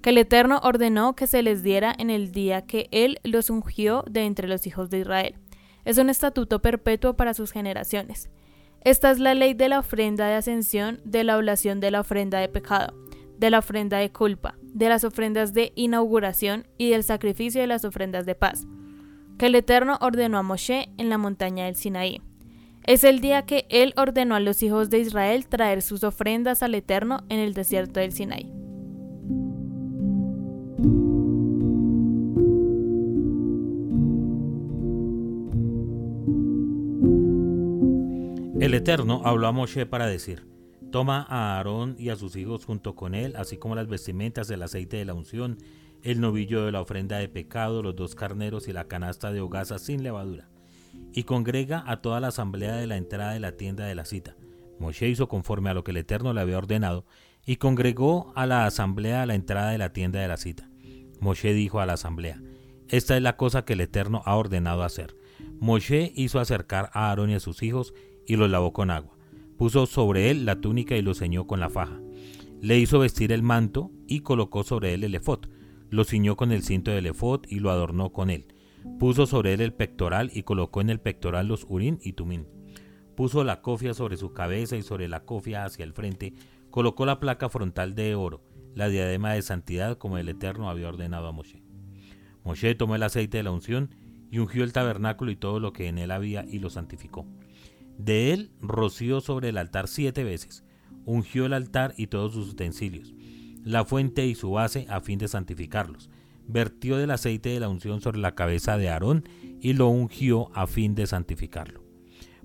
que 0.00 0.10
el 0.10 0.18
Eterno 0.18 0.60
ordenó 0.62 1.16
que 1.16 1.26
se 1.26 1.42
les 1.42 1.62
diera 1.62 1.92
en 1.98 2.10
el 2.10 2.30
día 2.30 2.62
que 2.62 2.88
él 2.92 3.18
los 3.24 3.50
ungió 3.50 4.04
de 4.08 4.24
entre 4.24 4.48
los 4.48 4.66
hijos 4.66 4.90
de 4.90 5.00
Israel. 5.00 5.34
Es 5.84 5.98
un 5.98 6.08
estatuto 6.08 6.62
perpetuo 6.62 7.14
para 7.14 7.34
sus 7.34 7.50
generaciones. 7.50 8.30
Esta 8.82 9.10
es 9.10 9.18
la 9.18 9.34
ley 9.34 9.54
de 9.54 9.68
la 9.68 9.80
ofrenda 9.80 10.26
de 10.26 10.34
ascensión, 10.34 11.00
de 11.04 11.24
la 11.24 11.36
oblación 11.36 11.80
de 11.80 11.90
la 11.90 12.00
ofrenda 12.00 12.38
de 12.38 12.48
pecado, 12.48 12.94
de 13.38 13.50
la 13.50 13.58
ofrenda 13.58 13.98
de 13.98 14.10
culpa, 14.12 14.56
de 14.62 14.88
las 14.88 15.04
ofrendas 15.04 15.52
de 15.52 15.72
inauguración 15.74 16.66
y 16.78 16.90
del 16.90 17.04
sacrificio 17.04 17.60
de 17.60 17.66
las 17.66 17.84
ofrendas 17.84 18.26
de 18.26 18.34
paz, 18.34 18.66
que 19.38 19.46
el 19.46 19.54
Eterno 19.54 19.98
ordenó 20.00 20.38
a 20.38 20.42
Moshe 20.42 20.90
en 20.98 21.08
la 21.08 21.18
montaña 21.18 21.64
del 21.66 21.76
Sinaí. 21.76 22.20
Es 22.84 23.02
el 23.02 23.20
día 23.20 23.46
que 23.46 23.66
él 23.70 23.94
ordenó 23.96 24.34
a 24.34 24.40
los 24.40 24.62
hijos 24.62 24.90
de 24.90 24.98
Israel 24.98 25.46
traer 25.46 25.82
sus 25.82 26.04
ofrendas 26.04 26.62
al 26.62 26.74
Eterno 26.74 27.24
en 27.28 27.38
el 27.40 27.54
desierto 27.54 28.00
del 28.00 28.12
Sinaí. 28.12 28.52
El 38.60 38.72
Eterno 38.72 39.20
habló 39.24 39.48
a 39.48 39.52
Moshe 39.52 39.84
para 39.84 40.06
decir, 40.06 40.46
Toma 40.94 41.26
a 41.28 41.56
Aarón 41.56 41.96
y 41.98 42.10
a 42.10 42.14
sus 42.14 42.36
hijos 42.36 42.64
junto 42.64 42.94
con 42.94 43.16
él, 43.16 43.34
así 43.34 43.56
como 43.56 43.74
las 43.74 43.88
vestimentas, 43.88 44.46
del 44.46 44.62
aceite 44.62 44.96
de 44.96 45.04
la 45.04 45.12
unción, 45.12 45.58
el 46.04 46.20
novillo 46.20 46.64
de 46.64 46.70
la 46.70 46.80
ofrenda 46.80 47.18
de 47.18 47.28
pecado, 47.28 47.82
los 47.82 47.96
dos 47.96 48.14
carneros 48.14 48.68
y 48.68 48.72
la 48.72 48.86
canasta 48.86 49.32
de 49.32 49.40
hogaza 49.40 49.80
sin 49.80 50.04
levadura. 50.04 50.48
Y 51.12 51.24
congrega 51.24 51.82
a 51.84 52.00
toda 52.00 52.20
la 52.20 52.28
asamblea 52.28 52.76
de 52.76 52.86
la 52.86 52.96
entrada 52.96 53.32
de 53.32 53.40
la 53.40 53.56
tienda 53.56 53.86
de 53.86 53.96
la 53.96 54.04
cita. 54.04 54.36
Moshe 54.78 55.08
hizo 55.08 55.26
conforme 55.26 55.68
a 55.68 55.74
lo 55.74 55.82
que 55.82 55.90
el 55.90 55.96
Eterno 55.96 56.32
le 56.32 56.40
había 56.40 56.58
ordenado, 56.58 57.06
y 57.44 57.56
congregó 57.56 58.32
a 58.36 58.46
la 58.46 58.64
asamblea 58.64 59.24
a 59.24 59.26
la 59.26 59.34
entrada 59.34 59.72
de 59.72 59.78
la 59.78 59.92
tienda 59.92 60.20
de 60.20 60.28
la 60.28 60.36
cita. 60.36 60.70
Moshe 61.18 61.54
dijo 61.54 61.80
a 61.80 61.86
la 61.86 61.94
asamblea, 61.94 62.40
Esta 62.86 63.16
es 63.16 63.22
la 63.24 63.36
cosa 63.36 63.64
que 63.64 63.72
el 63.72 63.80
Eterno 63.80 64.22
ha 64.26 64.36
ordenado 64.36 64.84
hacer. 64.84 65.16
Moshe 65.58 66.12
hizo 66.14 66.38
acercar 66.38 66.90
a 66.92 67.10
Aarón 67.10 67.30
y 67.30 67.34
a 67.34 67.40
sus 67.40 67.64
hijos, 67.64 67.94
y 68.28 68.36
lo 68.36 68.46
lavó 68.46 68.72
con 68.72 68.92
agua. 68.92 69.13
Puso 69.56 69.86
sobre 69.86 70.30
él 70.30 70.44
la 70.44 70.60
túnica 70.60 70.96
y 70.96 71.02
lo 71.02 71.14
ceñó 71.14 71.46
con 71.46 71.60
la 71.60 71.70
faja. 71.70 72.00
le 72.60 72.78
hizo 72.78 72.98
vestir 72.98 73.30
el 73.30 73.42
manto 73.42 73.90
y 74.06 74.20
colocó 74.20 74.62
sobre 74.64 74.94
él 74.94 75.04
el 75.04 75.14
efod. 75.14 75.40
Lo 75.90 76.04
ciñó 76.04 76.36
con 76.36 76.50
el 76.50 76.62
cinto 76.62 76.90
del 76.90 77.06
efod 77.06 77.42
y 77.48 77.60
lo 77.60 77.70
adornó 77.70 78.12
con 78.12 78.30
él. 78.30 78.46
Puso 78.98 79.26
sobre 79.26 79.52
él 79.52 79.60
el 79.60 79.72
pectoral 79.72 80.30
y 80.34 80.42
colocó 80.42 80.80
en 80.80 80.90
el 80.90 81.00
pectoral 81.00 81.48
los 81.48 81.66
urín 81.68 81.98
y 82.02 82.14
tumín. 82.14 82.46
Puso 83.16 83.44
la 83.44 83.60
cofia 83.60 83.94
sobre 83.94 84.16
su 84.16 84.32
cabeza 84.32 84.76
y 84.76 84.82
sobre 84.82 85.08
la 85.08 85.24
cofia 85.24 85.64
hacia 85.64 85.84
el 85.84 85.92
frente 85.92 86.34
colocó 86.70 87.06
la 87.06 87.20
placa 87.20 87.48
frontal 87.48 87.94
de 87.94 88.16
oro, 88.16 88.42
la 88.74 88.88
diadema 88.88 89.32
de 89.32 89.42
santidad 89.42 89.96
como 89.96 90.18
el 90.18 90.28
Eterno 90.28 90.68
había 90.68 90.88
ordenado 90.88 91.28
a 91.28 91.32
Moshe. 91.32 91.62
Moshe 92.42 92.74
tomó 92.74 92.96
el 92.96 93.04
aceite 93.04 93.36
de 93.36 93.44
la 93.44 93.52
unción 93.52 93.94
y 94.30 94.38
ungió 94.38 94.64
el 94.64 94.72
tabernáculo 94.72 95.30
y 95.30 95.36
todo 95.36 95.60
lo 95.60 95.72
que 95.72 95.86
en 95.86 95.98
él 95.98 96.10
había 96.10 96.44
y 96.44 96.58
lo 96.58 96.70
santificó. 96.70 97.26
De 97.98 98.32
él 98.32 98.50
roció 98.60 99.20
sobre 99.20 99.50
el 99.50 99.58
altar 99.58 99.88
siete 99.88 100.24
veces, 100.24 100.64
ungió 101.04 101.46
el 101.46 101.52
altar 101.52 101.94
y 101.96 102.08
todos 102.08 102.34
sus 102.34 102.50
utensilios, 102.50 103.14
la 103.62 103.84
fuente 103.84 104.26
y 104.26 104.34
su 104.34 104.50
base 104.50 104.86
a 104.88 105.00
fin 105.00 105.18
de 105.18 105.28
santificarlos. 105.28 106.10
Vertió 106.46 106.98
del 106.98 107.10
aceite 107.10 107.50
de 107.50 107.60
la 107.60 107.68
unción 107.68 108.00
sobre 108.00 108.18
la 108.18 108.34
cabeza 108.34 108.76
de 108.76 108.90
Aarón 108.90 109.28
y 109.60 109.72
lo 109.72 109.88
ungió 109.88 110.50
a 110.54 110.66
fin 110.66 110.94
de 110.94 111.06
santificarlo. 111.06 111.82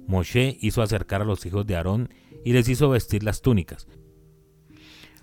Moshe 0.08 0.58
hizo 0.62 0.82
acercar 0.82 1.22
a 1.22 1.26
los 1.26 1.46
hijos 1.46 1.68
de 1.68 1.76
Aarón 1.76 2.10
y 2.46 2.54
les 2.54 2.70
hizo 2.70 2.90
vestir 2.90 3.24
las 3.24 3.42
túnicas. 3.42 3.88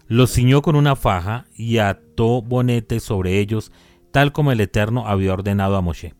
Los 0.07 0.33
ciñó 0.33 0.63
con 0.63 0.77
una 0.77 0.95
faja 0.95 1.47
y 1.57 1.79
ató 1.79 2.43
bonetes 2.43 3.03
sobre 3.03 3.41
ellos, 3.41 3.73
tal 4.13 4.33
como 4.33 4.53
el 4.53 4.61
Eterno 4.61 5.09
había 5.09 5.33
ordenado 5.33 5.77
a 5.77 5.81
Moshe. 5.81 6.15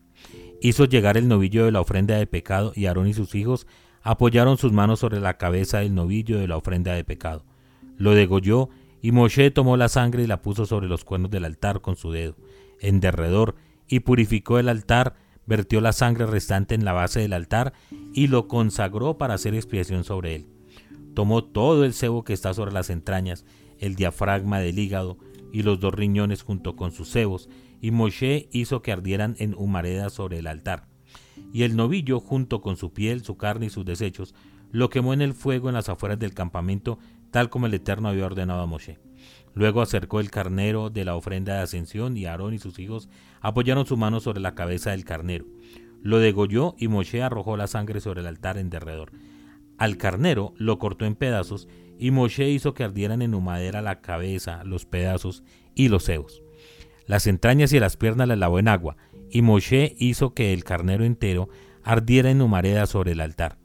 Hizo 0.59 0.85
llegar 0.85 1.15
el 1.15 1.27
novillo 1.27 1.65
de 1.65 1.71
la 1.71 1.79
ofrenda 1.79 2.17
de 2.17 2.27
pecado 2.27 2.73
y 2.75 2.87
Aarón 2.87 3.07
y 3.07 3.13
sus 3.13 3.35
hijos 3.35 3.67
apoyaron 4.07 4.57
sus 4.57 4.71
manos 4.71 5.01
sobre 5.01 5.19
la 5.19 5.37
cabeza 5.37 5.79
del 5.79 5.93
novillo 5.93 6.39
de 6.39 6.47
la 6.47 6.55
ofrenda 6.55 6.93
de 6.93 7.03
pecado. 7.03 7.43
Lo 7.97 8.15
degolló 8.15 8.69
y 9.01 9.11
Moshe 9.11 9.51
tomó 9.51 9.75
la 9.75 9.89
sangre 9.89 10.23
y 10.23 10.27
la 10.27 10.41
puso 10.41 10.65
sobre 10.65 10.87
los 10.87 11.03
cuernos 11.03 11.29
del 11.29 11.43
altar 11.43 11.81
con 11.81 11.97
su 11.97 12.13
dedo, 12.13 12.37
en 12.79 13.01
derredor, 13.01 13.55
y 13.85 13.99
purificó 13.99 14.59
el 14.59 14.69
altar, 14.69 15.15
vertió 15.45 15.81
la 15.81 15.91
sangre 15.91 16.25
restante 16.25 16.73
en 16.73 16.85
la 16.85 16.93
base 16.93 17.19
del 17.19 17.33
altar 17.33 17.73
y 18.13 18.27
lo 18.27 18.47
consagró 18.47 19.17
para 19.17 19.33
hacer 19.33 19.53
expiación 19.55 20.05
sobre 20.05 20.35
él. 20.35 20.47
Tomó 21.13 21.43
todo 21.43 21.83
el 21.83 21.93
cebo 21.93 22.23
que 22.23 22.31
está 22.31 22.53
sobre 22.53 22.71
las 22.71 22.89
entrañas, 22.89 23.43
el 23.77 23.95
diafragma 23.95 24.59
del 24.59 24.79
hígado 24.79 25.17
y 25.51 25.63
los 25.63 25.81
dos 25.81 25.93
riñones 25.93 26.43
junto 26.43 26.77
con 26.77 26.93
sus 26.93 27.09
cebos, 27.09 27.49
y 27.81 27.91
Moshe 27.91 28.47
hizo 28.53 28.81
que 28.81 28.93
ardieran 28.93 29.35
en 29.37 29.53
humareda 29.53 30.09
sobre 30.09 30.39
el 30.39 30.47
altar 30.47 30.87
y 31.53 31.63
el 31.63 31.75
novillo, 31.75 32.19
junto 32.19 32.61
con 32.61 32.77
su 32.77 32.93
piel, 32.93 33.23
su 33.23 33.37
carne 33.37 33.67
y 33.67 33.69
sus 33.69 33.85
desechos, 33.85 34.35
lo 34.71 34.89
quemó 34.89 35.13
en 35.13 35.21
el 35.21 35.33
fuego 35.33 35.69
en 35.69 35.75
las 35.75 35.89
afueras 35.89 36.19
del 36.19 36.33
campamento, 36.33 36.99
tal 37.31 37.49
como 37.49 37.65
el 37.65 37.73
Eterno 37.73 38.09
había 38.09 38.25
ordenado 38.25 38.61
a 38.61 38.65
Moshe. 38.65 38.99
Luego 39.53 39.81
acercó 39.81 40.19
el 40.19 40.29
carnero 40.29 40.89
de 40.89 41.03
la 41.03 41.15
ofrenda 41.15 41.55
de 41.55 41.61
ascensión 41.61 42.15
y 42.15 42.25
Aarón 42.25 42.53
y 42.53 42.59
sus 42.59 42.77
hijos 42.79 43.09
apoyaron 43.41 43.85
su 43.85 43.97
mano 43.97 44.19
sobre 44.19 44.39
la 44.39 44.53
cabeza 44.53 44.91
del 44.91 45.03
carnero. 45.03 45.45
Lo 46.03 46.19
degolló 46.19 46.75
y 46.77 46.87
Moshe 46.89 47.23
arrojó 47.23 47.57
la 47.57 47.67
sangre 47.67 47.99
sobre 47.99 48.21
el 48.21 48.27
altar 48.27 48.57
en 48.57 48.69
derredor. 48.69 49.11
Al 49.77 49.97
carnero 49.97 50.53
lo 50.57 50.77
cortó 50.77 51.05
en 51.05 51.15
pedazos 51.15 51.67
y 51.97 52.11
Moshe 52.11 52.49
hizo 52.49 52.73
que 52.73 52.83
ardieran 52.83 53.21
en 53.21 53.33
humadera 53.33 53.81
la 53.81 54.01
cabeza, 54.01 54.63
los 54.63 54.85
pedazos 54.85 55.43
y 55.73 55.89
los 55.89 56.05
cebos. 56.05 56.43
Las 57.07 57.25
entrañas 57.25 57.73
y 57.73 57.79
las 57.79 57.97
piernas 57.97 58.27
las 58.27 58.37
lavó 58.37 58.59
en 58.59 58.67
agua 58.67 58.97
y 59.31 59.41
Moshe 59.41 59.95
hizo 59.97 60.33
que 60.33 60.53
el 60.53 60.63
carnero 60.63 61.03
entero 61.03 61.49
ardiera 61.83 62.31
en 62.31 62.41
humareda 62.41 62.85
sobre 62.85 63.13
el 63.13 63.21
altar. 63.21 63.57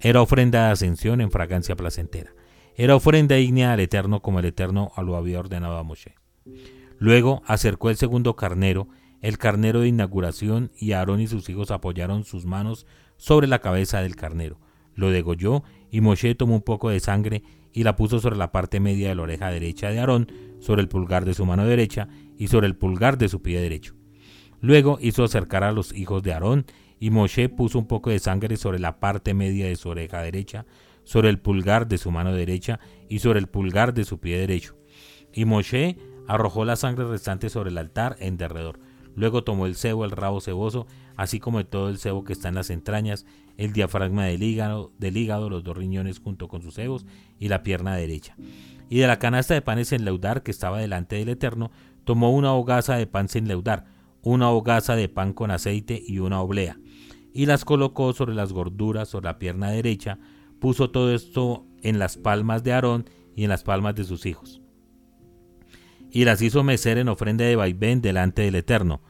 Era 0.00 0.22
ofrenda 0.22 0.66
de 0.66 0.72
ascensión 0.72 1.20
en 1.20 1.30
fragancia 1.30 1.76
placentera. 1.76 2.32
Era 2.76 2.94
ofrenda 2.94 3.38
ígnea 3.38 3.72
al 3.72 3.80
Eterno 3.80 4.22
como 4.22 4.38
el 4.38 4.44
Eterno 4.44 4.92
lo 5.02 5.16
había 5.16 5.40
ordenado 5.40 5.76
a 5.76 5.82
Moshe. 5.82 6.14
Luego 6.98 7.42
acercó 7.46 7.90
el 7.90 7.96
segundo 7.96 8.36
carnero, 8.36 8.88
el 9.20 9.38
carnero 9.38 9.80
de 9.80 9.88
inauguración, 9.88 10.70
y 10.78 10.92
Aarón 10.92 11.20
y 11.20 11.26
sus 11.26 11.48
hijos 11.48 11.70
apoyaron 11.70 12.24
sus 12.24 12.46
manos 12.46 12.86
sobre 13.16 13.48
la 13.48 13.58
cabeza 13.58 14.00
del 14.00 14.14
carnero. 14.14 14.60
Lo 14.94 15.10
degolló 15.10 15.64
y 15.90 16.00
Moshe 16.00 16.34
tomó 16.34 16.54
un 16.54 16.62
poco 16.62 16.90
de 16.90 17.00
sangre 17.00 17.42
y 17.72 17.82
la 17.82 17.96
puso 17.96 18.20
sobre 18.20 18.36
la 18.36 18.52
parte 18.52 18.80
media 18.80 19.08
de 19.08 19.14
la 19.14 19.22
oreja 19.22 19.50
derecha 19.50 19.90
de 19.90 19.98
Aarón, 19.98 20.30
sobre 20.60 20.82
el 20.82 20.88
pulgar 20.88 21.24
de 21.24 21.34
su 21.34 21.44
mano 21.44 21.66
derecha 21.66 22.08
y 22.36 22.48
sobre 22.48 22.66
el 22.66 22.76
pulgar 22.76 23.18
de 23.18 23.28
su 23.28 23.42
pie 23.42 23.60
derecho. 23.60 23.97
Luego 24.60 24.98
hizo 25.00 25.24
acercar 25.24 25.64
a 25.64 25.72
los 25.72 25.94
hijos 25.94 26.22
de 26.22 26.32
Aarón, 26.32 26.66
y 27.00 27.10
Moshe 27.10 27.48
puso 27.48 27.78
un 27.78 27.86
poco 27.86 28.10
de 28.10 28.18
sangre 28.18 28.56
sobre 28.56 28.78
la 28.78 28.98
parte 28.98 29.32
media 29.34 29.66
de 29.66 29.76
su 29.76 29.88
oreja 29.88 30.20
derecha, 30.20 30.66
sobre 31.04 31.30
el 31.30 31.38
pulgar 31.38 31.86
de 31.86 31.96
su 31.96 32.10
mano 32.10 32.32
derecha 32.32 32.80
y 33.08 33.20
sobre 33.20 33.38
el 33.38 33.46
pulgar 33.46 33.94
de 33.94 34.04
su 34.04 34.18
pie 34.18 34.38
derecho. 34.38 34.76
Y 35.32 35.44
Moshe 35.44 35.96
arrojó 36.26 36.64
la 36.64 36.76
sangre 36.76 37.06
restante 37.06 37.48
sobre 37.50 37.70
el 37.70 37.78
altar 37.78 38.16
en 38.18 38.36
derredor. 38.36 38.80
Luego 39.14 39.42
tomó 39.42 39.66
el 39.66 39.74
cebo, 39.74 40.04
el 40.04 40.10
rabo 40.10 40.40
ceboso, 40.40 40.86
así 41.16 41.40
como 41.40 41.64
todo 41.64 41.88
el 41.88 41.98
cebo 41.98 42.24
que 42.24 42.32
está 42.32 42.48
en 42.48 42.54
las 42.54 42.70
entrañas, 42.70 43.26
el 43.56 43.72
diafragma 43.72 44.26
del 44.26 44.42
hígado, 44.42 44.92
del 44.98 45.16
hígado, 45.16 45.50
los 45.50 45.64
dos 45.64 45.76
riñones 45.76 46.20
junto 46.20 46.46
con 46.48 46.62
sus 46.62 46.74
cebos 46.74 47.06
y 47.38 47.48
la 47.48 47.62
pierna 47.62 47.96
derecha. 47.96 48.36
Y 48.90 48.98
de 48.98 49.06
la 49.06 49.18
canasta 49.18 49.54
de 49.54 49.62
panes 49.62 49.92
en 49.92 50.04
leudar 50.04 50.42
que 50.42 50.50
estaba 50.50 50.78
delante 50.78 51.16
del 51.16 51.30
Eterno, 51.30 51.70
tomó 52.04 52.32
una 52.32 52.52
hogaza 52.52 52.96
de 52.96 53.06
pan 53.06 53.28
sin 53.28 53.48
leudar, 53.48 53.86
una 54.22 54.50
hogaza 54.50 54.96
de 54.96 55.08
pan 55.08 55.32
con 55.32 55.50
aceite 55.50 56.02
y 56.04 56.18
una 56.18 56.40
oblea, 56.40 56.78
y 57.32 57.46
las 57.46 57.64
colocó 57.64 58.12
sobre 58.12 58.34
las 58.34 58.52
gorduras 58.52 59.08
sobre 59.08 59.26
la 59.26 59.38
pierna 59.38 59.70
derecha, 59.70 60.18
puso 60.58 60.90
todo 60.90 61.14
esto 61.14 61.66
en 61.82 61.98
las 61.98 62.16
palmas 62.16 62.64
de 62.64 62.72
Aarón 62.72 63.08
y 63.36 63.44
en 63.44 63.50
las 63.50 63.62
palmas 63.62 63.94
de 63.94 64.04
sus 64.04 64.26
hijos. 64.26 64.60
Y 66.10 66.24
las 66.24 66.42
hizo 66.42 66.64
mecer 66.64 66.98
en 66.98 67.08
ofrenda 67.08 67.44
de 67.44 67.56
vaivén 67.56 68.00
delante 68.00 68.42
del 68.42 68.56
Eterno. 68.56 69.02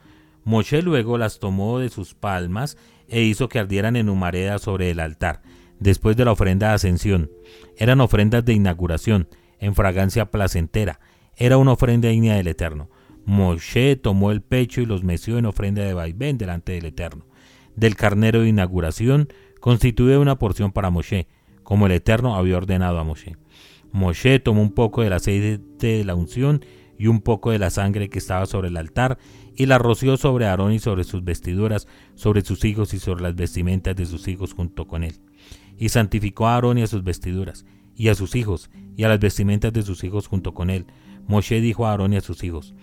Moshe 0.43 0.81
luego 0.81 1.17
las 1.17 1.39
tomó 1.39 1.79
de 1.79 1.89
sus 1.89 2.13
palmas 2.13 2.77
e 3.07 3.21
hizo 3.23 3.49
que 3.49 3.59
ardieran 3.59 3.95
en 3.95 4.09
humareda 4.09 4.59
sobre 4.59 4.91
el 4.91 4.99
altar, 4.99 5.41
después 5.79 6.17
de 6.17 6.25
la 6.25 6.33
ofrenda 6.33 6.69
de 6.69 6.73
ascensión. 6.75 7.31
Eran 7.77 8.01
ofrendas 8.01 8.45
de 8.45 8.53
inauguración, 8.53 9.27
en 9.59 9.75
fragancia 9.75 10.29
placentera. 10.29 10.99
Era 11.35 11.57
una 11.57 11.73
ofrenda 11.73 12.09
digna 12.09 12.35
del 12.35 12.47
Eterno. 12.47 12.89
Moshe 13.29 13.95
tomó 13.95 14.31
el 14.31 14.41
pecho 14.41 14.81
y 14.81 14.87
los 14.87 15.03
meció 15.03 15.37
en 15.37 15.45
ofrenda 15.45 15.83
de 15.83 15.93
vaivén 15.93 16.39
delante 16.39 16.71
del 16.71 16.85
Eterno. 16.85 17.27
Del 17.75 17.95
carnero 17.95 18.41
de 18.41 18.49
inauguración 18.49 19.29
constituye 19.59 20.17
una 20.17 20.39
porción 20.39 20.71
para 20.71 20.89
Moshe, 20.89 21.27
como 21.61 21.85
el 21.85 21.91
Eterno 21.91 22.35
había 22.35 22.57
ordenado 22.57 22.97
a 22.97 23.03
Moshe. 23.03 23.37
Moshe 23.91 24.39
tomó 24.39 24.63
un 24.63 24.71
poco 24.71 25.03
del 25.03 25.13
aceite 25.13 25.59
de 25.77 26.03
la 26.03 26.15
unción 26.15 26.65
y 26.97 27.05
un 27.05 27.21
poco 27.21 27.51
de 27.51 27.59
la 27.59 27.69
sangre 27.69 28.09
que 28.09 28.17
estaba 28.17 28.47
sobre 28.47 28.69
el 28.69 28.77
altar 28.77 29.19
y 29.55 29.67
la 29.67 29.77
roció 29.77 30.17
sobre 30.17 30.47
Aarón 30.47 30.73
y 30.73 30.79
sobre 30.79 31.03
sus 31.03 31.23
vestiduras, 31.23 31.87
sobre 32.15 32.41
sus 32.41 32.65
hijos 32.65 32.95
y 32.95 32.99
sobre 32.99 33.21
las 33.21 33.35
vestimentas 33.35 33.95
de 33.95 34.07
sus 34.07 34.27
hijos 34.27 34.53
junto 34.53 34.87
con 34.87 35.03
él. 35.03 35.19
Y 35.77 35.89
santificó 35.89 36.47
a 36.47 36.55
Aarón 36.55 36.79
y 36.79 36.81
a 36.81 36.87
sus 36.87 37.03
vestiduras, 37.03 37.67
y 37.95 38.07
a 38.07 38.15
sus 38.15 38.35
hijos, 38.35 38.71
y 38.97 39.03
a 39.03 39.07
las 39.07 39.19
vestimentas 39.19 39.71
de 39.71 39.83
sus 39.83 40.03
hijos 40.03 40.25
junto 40.25 40.55
con 40.55 40.71
él. 40.71 40.87
Moshe 41.27 41.61
dijo 41.61 41.85
a 41.85 41.91
Aarón 41.91 42.13
y 42.13 42.17
a 42.17 42.21
sus 42.21 42.43
hijos, 42.43 42.73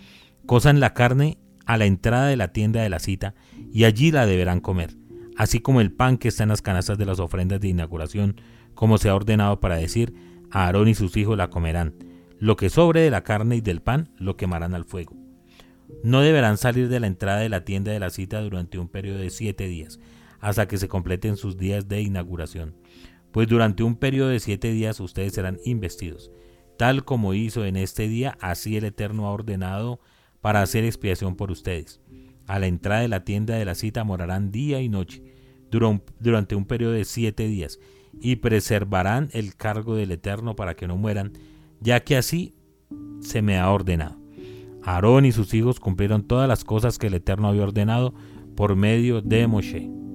Cosan 0.47 0.79
la 0.79 0.93
carne 0.93 1.37
a 1.65 1.75
la 1.75 1.85
entrada 1.85 2.27
de 2.27 2.37
la 2.37 2.53
tienda 2.53 2.81
de 2.81 2.89
la 2.89 2.99
cita 2.99 3.35
y 3.73 3.83
allí 3.83 4.11
la 4.11 4.25
deberán 4.25 4.61
comer, 4.61 4.95
así 5.35 5.59
como 5.59 5.81
el 5.81 5.91
pan 5.91 6.17
que 6.17 6.29
está 6.29 6.43
en 6.43 6.49
las 6.49 6.61
canastas 6.61 6.97
de 6.97 7.05
las 7.05 7.19
ofrendas 7.19 7.59
de 7.59 7.67
inauguración, 7.67 8.39
como 8.73 8.97
se 8.97 9.09
ha 9.09 9.15
ordenado 9.15 9.59
para 9.59 9.75
decir, 9.75 10.13
a 10.49 10.65
Aarón 10.65 10.87
y 10.87 10.95
sus 10.95 11.17
hijos 11.17 11.37
la 11.37 11.49
comerán. 11.49 11.95
Lo 12.39 12.55
que 12.55 12.69
sobre 12.69 13.01
de 13.01 13.11
la 13.11 13.25
carne 13.25 13.57
y 13.57 13.61
del 13.61 13.81
pan 13.81 14.09
lo 14.17 14.37
quemarán 14.37 14.73
al 14.73 14.85
fuego. 14.85 15.17
No 16.01 16.21
deberán 16.21 16.57
salir 16.57 16.87
de 16.87 17.01
la 17.01 17.07
entrada 17.07 17.39
de 17.39 17.49
la 17.49 17.65
tienda 17.65 17.91
de 17.91 17.99
la 17.99 18.09
cita 18.09 18.39
durante 18.39 18.79
un 18.79 18.87
periodo 18.87 19.19
de 19.19 19.29
siete 19.29 19.67
días, 19.67 19.99
hasta 20.39 20.69
que 20.69 20.77
se 20.77 20.87
completen 20.87 21.35
sus 21.35 21.57
días 21.57 21.89
de 21.89 22.01
inauguración. 22.01 22.73
Pues 23.33 23.49
durante 23.49 23.83
un 23.83 23.97
periodo 23.97 24.29
de 24.29 24.39
siete 24.39 24.71
días 24.71 25.01
ustedes 25.01 25.33
serán 25.33 25.59
investidos. 25.65 26.31
Tal 26.77 27.03
como 27.03 27.33
hizo 27.33 27.65
en 27.65 27.75
este 27.75 28.07
día, 28.07 28.37
así 28.39 28.77
el 28.77 28.85
Eterno 28.85 29.27
ha 29.27 29.31
ordenado 29.31 29.99
para 30.41 30.61
hacer 30.61 30.83
expiación 30.83 31.35
por 31.35 31.51
ustedes. 31.51 31.99
A 32.47 32.59
la 32.59 32.67
entrada 32.67 33.01
de 33.01 33.07
la 33.07 33.23
tienda 33.23 33.55
de 33.55 33.65
la 33.65 33.75
cita 33.75 34.03
morarán 34.03 34.51
día 34.51 34.81
y 34.81 34.89
noche 34.89 35.23
durante 36.19 36.55
un 36.55 36.65
periodo 36.65 36.93
de 36.93 37.05
siete 37.05 37.47
días 37.47 37.79
y 38.21 38.37
preservarán 38.37 39.29
el 39.33 39.55
cargo 39.55 39.95
del 39.95 40.11
Eterno 40.11 40.55
para 40.55 40.75
que 40.75 40.87
no 40.87 40.97
mueran, 40.97 41.33
ya 41.81 41.99
que 41.99 42.17
así 42.17 42.55
se 43.19 43.41
me 43.41 43.57
ha 43.57 43.69
ordenado. 43.69 44.17
Aarón 44.83 45.25
y 45.25 45.31
sus 45.33 45.53
hijos 45.53 45.79
cumplieron 45.79 46.23
todas 46.23 46.47
las 46.47 46.63
cosas 46.63 46.97
que 46.97 47.07
el 47.07 47.15
Eterno 47.15 47.49
había 47.49 47.63
ordenado 47.63 48.13
por 48.55 48.75
medio 48.75 49.21
de 49.21 49.45
Moshe. 49.47 50.06